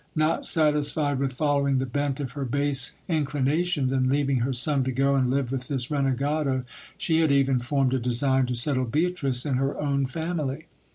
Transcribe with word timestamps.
Not 0.15 0.47
satisfied 0.47 1.19
with 1.19 1.31
following 1.33 1.77
the 1.77 1.85
bent 1.85 2.19
of 2.19 2.31
her 2.31 2.43
base 2.43 2.93
inclinations, 3.07 3.91
and 3.91 4.09
leaving 4.09 4.37
her 4.37 4.51
son 4.51 4.83
to 4.85 4.91
go 4.91 5.13
and 5.13 5.29
live 5.29 5.51
with 5.51 5.67
this 5.67 5.91
renegado, 5.91 6.63
she 6.97 7.19
had 7.19 7.31
even 7.31 7.59
formed 7.59 7.93
a 7.93 7.99
design 7.99 8.47
to 8.47 8.55
settle 8.55 8.85
Beatrice 8.85 9.45
in 9.45 9.57
her 9.57 9.77
own 9.79 10.07
family. 10.07 10.65